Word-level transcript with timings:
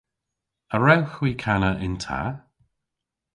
A 0.75 0.75
wrewgh 0.79 1.13
hwi 1.17 1.31
kana 1.43 1.71
yn 1.85 1.95
ta? 2.03 2.21